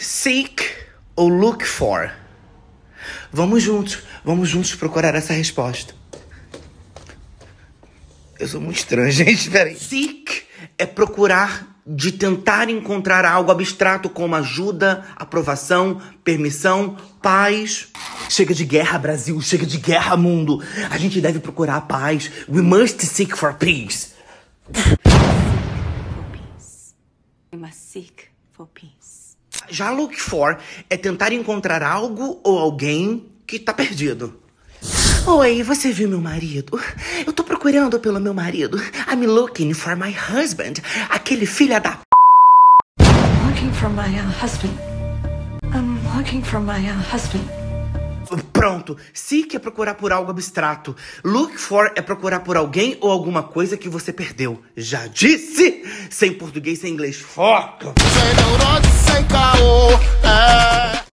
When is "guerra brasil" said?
18.64-19.38